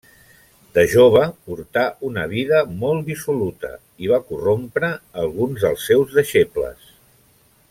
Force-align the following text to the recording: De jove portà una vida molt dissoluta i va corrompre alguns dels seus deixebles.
De 0.77 0.85
jove 0.93 1.21
portà 1.49 1.83
una 2.09 2.23
vida 2.31 2.63
molt 2.85 3.05
dissoluta 3.11 3.73
i 4.07 4.11
va 4.15 4.23
corrompre 4.33 4.93
alguns 5.27 5.67
dels 5.69 5.89
seus 5.93 6.21
deixebles. 6.21 6.95